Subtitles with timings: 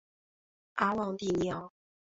[0.73, 1.71] 阿旺蒂尼昂。